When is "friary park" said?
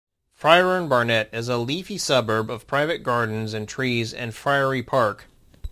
4.35-5.25